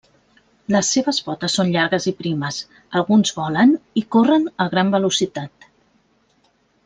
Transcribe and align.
Les 0.75 0.87
seves 0.93 1.19
potes 1.27 1.57
són 1.59 1.67
llargues 1.75 2.07
i 2.11 2.13
primes, 2.21 2.57
alguns 3.01 3.35
volen 3.41 3.75
i 4.03 4.05
corren 4.17 4.49
a 4.67 4.69
gran 4.73 4.89
velocitat. 4.97 5.69